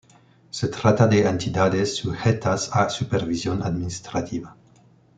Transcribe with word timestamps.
Se 0.49 0.67
trata 0.67 1.05
de 1.05 1.27
entidades 1.27 1.95
sujetas 1.97 2.71
a 2.73 2.89
supervisión 2.89 3.61
administrativa. 3.61 4.57